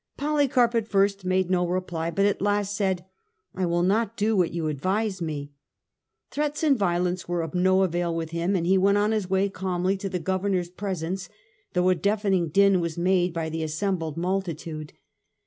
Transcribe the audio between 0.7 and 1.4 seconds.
at first